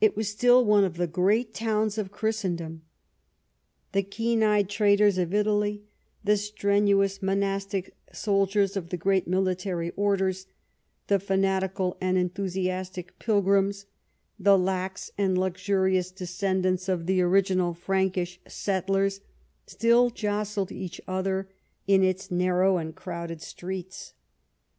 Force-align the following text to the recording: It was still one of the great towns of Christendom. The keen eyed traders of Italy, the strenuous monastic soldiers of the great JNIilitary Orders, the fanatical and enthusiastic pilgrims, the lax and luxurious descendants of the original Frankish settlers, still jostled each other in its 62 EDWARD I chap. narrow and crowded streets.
It 0.00 0.16
was 0.16 0.26
still 0.30 0.64
one 0.64 0.84
of 0.84 0.96
the 0.96 1.06
great 1.06 1.52
towns 1.52 1.98
of 1.98 2.10
Christendom. 2.10 2.80
The 3.92 4.02
keen 4.02 4.42
eyed 4.42 4.70
traders 4.70 5.18
of 5.18 5.34
Italy, 5.34 5.82
the 6.24 6.38
strenuous 6.38 7.20
monastic 7.20 7.94
soldiers 8.10 8.74
of 8.74 8.88
the 8.88 8.96
great 8.96 9.28
JNIilitary 9.28 9.92
Orders, 9.96 10.46
the 11.08 11.18
fanatical 11.18 11.98
and 12.00 12.16
enthusiastic 12.16 13.18
pilgrims, 13.18 13.84
the 14.38 14.56
lax 14.56 15.10
and 15.18 15.36
luxurious 15.36 16.10
descendants 16.10 16.88
of 16.88 17.04
the 17.04 17.20
original 17.20 17.74
Frankish 17.74 18.40
settlers, 18.48 19.20
still 19.66 20.08
jostled 20.08 20.72
each 20.72 21.02
other 21.06 21.50
in 21.86 22.02
its 22.02 22.22
62 22.22 22.34
EDWARD 22.34 22.38
I 22.38 22.44
chap. 22.44 22.46
narrow 22.54 22.76
and 22.78 22.96
crowded 22.96 23.42
streets. 23.42 24.14